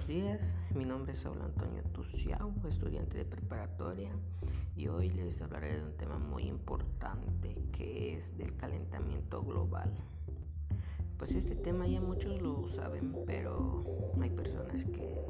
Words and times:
buenos 0.00 0.06
días. 0.06 0.56
Mi 0.74 0.84
nombre 0.84 1.12
es 1.12 1.18
Saúl 1.18 1.42
Antonio 1.42 1.82
Tuciao, 1.92 2.52
estudiante 2.68 3.18
de 3.18 3.24
preparatoria, 3.24 4.10
y 4.74 4.88
hoy 4.88 5.10
les 5.10 5.42
hablaré 5.42 5.74
de 5.74 5.82
un 5.82 5.96
tema 5.96 6.18
muy 6.18 6.44
importante 6.44 7.54
que 7.72 8.14
es 8.14 8.36
del 8.38 8.56
calentamiento 8.56 9.42
global. 9.42 9.92
Pues 11.18 11.32
este 11.32 11.54
tema 11.54 11.86
ya 11.86 12.00
muchos 12.00 12.40
lo 12.40 12.68
saben, 12.68 13.14
pero 13.26 13.84
hay 14.20 14.30
personas 14.30 14.84
que 14.86 15.20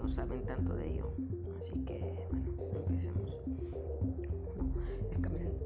no 0.00 0.08
saben 0.08 0.46
tanto 0.46 0.74
de 0.74 0.94
ello. 0.94 1.12
Así 1.58 1.84
que, 1.84 2.26
bueno, 2.30 2.50
empecemos. 2.88 3.38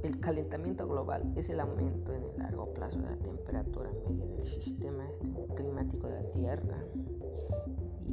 El 0.03 0.19
calentamiento 0.19 0.89
global 0.89 1.32
es 1.37 1.51
el 1.51 1.61
aumento 1.61 2.12
en 2.12 2.25
el 2.25 2.39
largo 2.39 2.73
plazo 2.75 2.98
de 2.98 3.11
la 3.11 3.17
temperatura 3.17 3.90
media 4.09 4.26
del 4.26 4.43
sistema 4.43 5.04
este, 5.23 5.54
climático 5.54 6.09
de 6.09 6.14
la 6.14 6.31
Tierra 6.31 6.85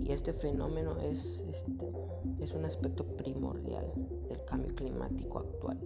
y 0.07 0.13
este 0.13 0.31
fenómeno 0.31 0.97
es, 1.01 1.43
este, 1.49 1.91
es 2.39 2.53
un 2.53 2.63
aspecto 2.63 3.03
primordial 3.17 3.91
del 4.29 4.43
cambio 4.45 4.73
climático 4.73 5.39
actual 5.39 5.77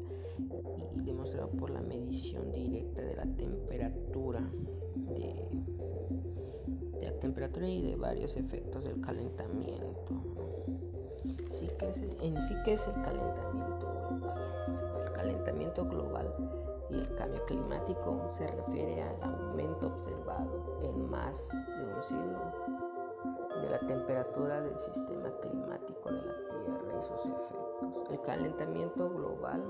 y, 0.95 1.01
demostrado 1.01 1.49
por 1.49 1.71
la 1.71 1.81
medición 1.81 2.51
directa 2.51 3.01
de 3.01 3.15
la 3.15 3.25
temperatura 3.25 4.41
de, 4.95 5.49
la 7.01 7.13
temperatura 7.19 7.67
y 7.67 7.81
de 7.81 7.95
varios 7.95 8.37
efectos 8.37 8.83
del 8.83 9.01
calentamiento. 9.01 10.21
Sí 11.49 11.67
que 11.79 11.87
en 12.21 12.39
sí 12.41 12.55
que 12.63 12.73
es 12.73 12.87
el 12.87 12.93
calentamiento 12.93 13.87
global. 14.19 15.03
El 15.03 15.11
calentamiento 15.13 15.85
global 15.85 16.35
y 16.91 16.95
el 16.95 17.15
cambio 17.15 17.43
climático 17.45 18.27
se 18.29 18.47
refiere 18.47 19.01
al 19.01 19.47
aumento 19.47 19.87
observado 19.87 20.79
en 20.83 21.09
más 21.09 21.49
de 21.49 21.95
un 21.95 22.03
siglo 22.03 23.00
de 23.61 23.69
la 23.69 23.79
temperatura 23.79 24.61
del 24.61 24.77
sistema 24.77 25.29
climático 25.41 26.09
de 26.09 26.21
la 26.21 26.47
Tierra 26.47 26.99
y 26.99 27.03
sus 27.03 27.25
efectos. 27.25 28.09
El 28.09 28.21
calentamiento 28.21 29.09
global 29.09 29.63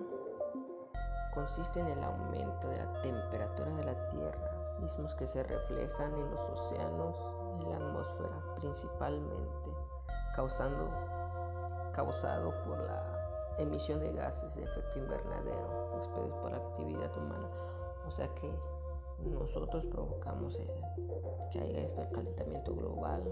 consiste 1.34 1.80
en 1.80 1.88
el 1.88 2.04
aumento 2.04 2.68
de 2.70 2.78
la 2.78 3.02
temperatura 3.02 3.70
de 3.76 3.84
la 3.86 4.10
Tierra, 4.10 4.78
mismos 4.80 5.16
que 5.16 5.28
se 5.28 5.44
reflejan 5.44 6.16
en 6.16 6.32
los 6.32 6.46
océanos, 6.50 7.16
en 7.60 7.70
la 7.70 7.78
atmósfera 7.78 8.56
principalmente, 8.60 9.72
causando, 10.36 10.90
causado 11.94 12.54
por 12.66 12.80
la 12.80 13.56
emisión 13.58 14.00
de 14.00 14.14
gases 14.14 14.56
de 14.56 14.64
efecto 14.64 15.00
invernadero 15.00 15.92
expedidos 15.98 16.38
por 16.40 16.52
la 16.52 16.58
actividad 16.58 17.18
humana. 17.18 17.50
O 18.08 18.12
sea 18.12 18.28
que 18.36 18.52
nosotros 19.26 19.86
provocamos 19.86 20.60
que 21.52 21.60
haya 21.60 21.82
esto, 21.82 22.02
el 22.02 22.10
calentamiento 22.12 22.76
global, 22.76 23.24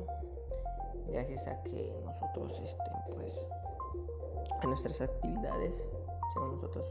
gracias 1.07 1.47
a 1.47 1.61
que 1.63 1.95
nosotros, 2.03 2.59
este, 2.63 2.91
pues, 3.13 3.47
a 4.61 4.67
nuestras 4.67 5.01
actividades, 5.01 5.87
según 6.33 6.51
nosotros, 6.55 6.87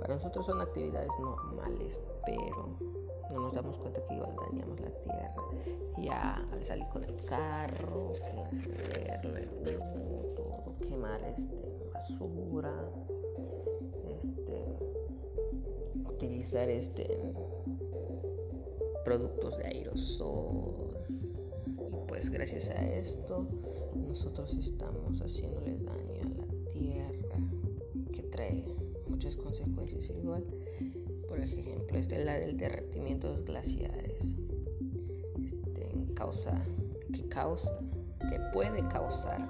para 0.00 0.14
nosotros 0.14 0.46
son 0.46 0.60
actividades 0.60 1.10
normales, 1.20 2.00
pero 2.24 2.76
no 3.30 3.40
nos 3.40 3.54
damos 3.54 3.78
cuenta 3.78 4.00
que 4.06 4.14
igual 4.14 4.34
dañamos 4.50 4.80
la 4.80 4.90
tierra. 4.90 5.34
Ya 5.98 6.48
al 6.52 6.64
salir 6.64 6.86
con 6.88 7.04
el 7.04 7.24
carro, 7.24 8.12
que 8.14 8.40
encenderlo, 8.40 9.36
el 9.36 9.48
todo, 10.34 10.74
quemar 10.80 11.22
este, 11.24 11.90
basura, 11.92 12.72
este, 14.08 14.78
utilizar 16.08 16.68
este 16.68 17.32
productos 19.04 19.56
de 19.58 19.64
aerosol. 19.66 20.96
Pues 22.08 22.30
gracias 22.30 22.70
a 22.70 22.86
esto 22.86 23.46
nosotros 23.94 24.56
estamos 24.58 25.20
haciéndole 25.20 25.76
daño 25.78 26.22
a 26.22 26.46
la 26.46 26.68
tierra 26.68 27.38
que 28.12 28.22
trae 28.24 28.64
muchas 29.08 29.36
consecuencias 29.36 30.10
igual. 30.10 30.44
Por 31.28 31.40
ejemplo 31.40 31.96
esta 31.96 32.16
es 32.16 32.24
la 32.24 32.34
del 32.34 32.56
derretimiento 32.56 33.28
de 33.28 33.36
los 33.36 33.44
glaciares 33.44 34.34
este, 35.42 36.14
causa 36.14 36.60
que 37.12 37.28
causa 37.28 37.78
que 38.28 38.38
puede 38.52 38.86
causar 38.88 39.48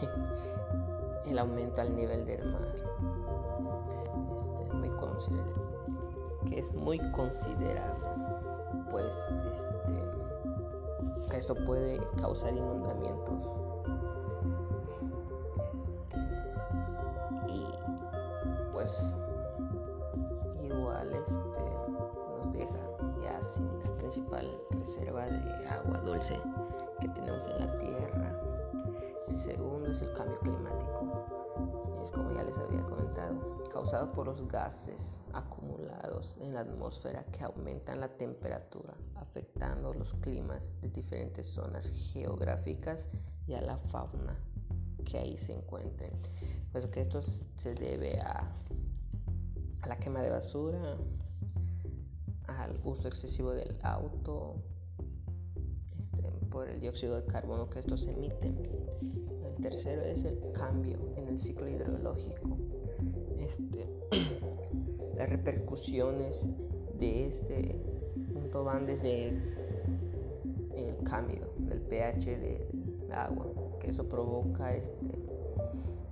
el 1.26 1.38
aumento 1.38 1.80
al 1.80 1.94
nivel 1.94 2.24
del 2.24 2.44
mar. 2.50 2.74
Este, 4.36 4.74
muy 4.74 4.88
que 6.48 6.58
es 6.58 6.72
muy 6.72 6.98
considerado 7.12 7.96
pues 8.90 9.42
este 9.50 10.04
esto 11.36 11.54
puede 11.66 12.00
causar 12.20 12.54
inundamientos. 12.54 13.50
Este, 15.72 16.16
y 17.48 17.66
pues 18.72 19.16
igual 20.62 21.12
este 21.12 21.38
nos 22.38 22.52
deja 22.52 22.78
ya 23.22 23.42
sin 23.42 23.68
la 23.80 23.90
principal 23.96 24.48
reserva 24.70 25.26
de 25.26 25.66
agua 25.66 25.98
dulce 26.04 26.40
que 27.00 27.08
tenemos 27.08 27.46
en 27.48 27.66
la 27.66 27.78
tierra. 27.78 28.40
El 29.28 29.38
segundo 29.38 29.88
es 29.88 30.02
el 30.02 30.12
cambio 30.12 30.38
climático. 30.40 31.43
Es 32.02 32.10
como 32.10 32.32
ya 32.32 32.42
les 32.42 32.58
había 32.58 32.82
comentado, 32.82 33.64
causado 33.72 34.12
por 34.12 34.26
los 34.26 34.46
gases 34.48 35.22
acumulados 35.32 36.36
en 36.40 36.54
la 36.54 36.60
atmósfera 36.60 37.24
que 37.32 37.44
aumentan 37.44 38.00
la 38.00 38.08
temperatura, 38.08 38.94
afectando 39.14 39.94
los 39.94 40.14
climas 40.14 40.72
de 40.80 40.90
diferentes 40.90 41.46
zonas 41.46 41.88
geográficas 42.12 43.08
y 43.46 43.54
a 43.54 43.62
la 43.62 43.78
fauna 43.78 44.36
que 45.04 45.18
ahí 45.18 45.38
se 45.38 45.52
encuentren. 45.52 46.12
Pues 46.72 46.86
que 46.86 47.00
esto 47.00 47.22
se 47.22 47.74
debe 47.74 48.20
a, 48.20 48.50
la 49.86 49.96
quema 49.98 50.20
de 50.22 50.30
basura, 50.30 50.96
al 52.46 52.80
uso 52.84 53.08
excesivo 53.08 53.52
del 53.52 53.78
auto, 53.82 54.56
por 56.54 56.68
el 56.68 56.80
dióxido 56.80 57.16
de 57.16 57.26
carbono 57.26 57.68
que 57.68 57.80
estos 57.80 58.06
emiten. 58.06 58.56
El 59.44 59.60
tercero 59.60 60.02
es 60.02 60.24
el 60.24 60.38
cambio 60.52 60.96
en 61.16 61.26
el 61.26 61.36
ciclo 61.36 61.68
hidrológico 61.68 62.56
este, 63.40 63.88
las 65.16 65.28
repercusiones 65.28 66.48
de 66.98 67.26
este 67.26 67.76
punto 68.32 68.62
van 68.62 68.86
desde 68.86 69.28
el 70.74 70.96
cambio 71.04 71.50
del 71.58 71.80
pH 71.80 72.38
del 72.38 73.12
agua, 73.12 73.46
que 73.80 73.90
eso 73.90 74.08
provoca 74.08 74.76
este, 74.76 75.10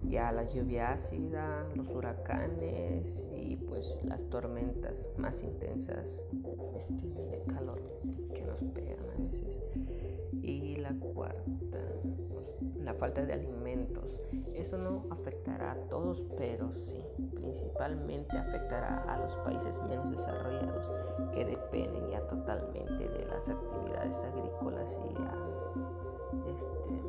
ya 0.09 0.33
la 0.33 0.43
lluvia 0.51 0.93
ácida, 0.93 1.65
los 1.77 1.95
huracanes 1.95 3.31
y 3.33 3.57
pues 3.57 3.97
las 4.05 4.25
tormentas 4.25 5.09
más 5.17 5.43
intensas 5.45 6.25
este, 6.77 7.09
de 7.09 7.43
falta 13.03 13.27
de 13.27 13.33
alimentos. 13.33 14.21
Eso 14.55 14.79
no 14.79 15.05
afectará 15.11 15.73
a 15.73 15.89
todos, 15.89 16.23
pero 16.39 16.73
sí, 16.77 17.05
principalmente 17.35 18.39
afectará 18.39 19.03
a 19.13 19.19
los 19.19 19.35
países 19.39 19.83
menos 19.89 20.09
desarrollados 20.09 20.89
que 21.35 21.45
dependen 21.45 22.09
ya 22.11 22.21
totalmente 22.29 23.09
de 23.09 23.27
las 23.27 23.49
actividades 23.49 24.23
agrícolas 24.23 25.01
y 25.05 25.09
este 26.49 27.03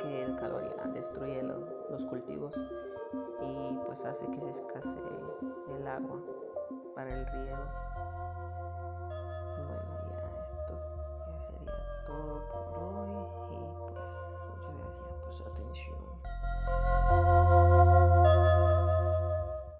que 0.00 0.22
el 0.24 0.36
calor 0.36 0.64
ya 0.76 0.88
destruye 0.88 1.40
los 1.44 2.04
cultivos 2.06 2.56
y 3.40 3.78
pues 3.86 4.04
hace 4.04 4.26
que 4.26 4.40
se 4.40 4.50
escasee 4.50 5.00
el 5.78 5.86
agua 5.86 6.20
para 6.96 7.14
el 7.14 7.24
riego 7.24 7.56